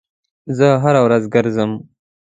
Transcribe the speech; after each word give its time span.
زه 0.57 0.67
هر 0.83 0.95
ورځ 1.05 1.23
ګرځم 1.33 1.71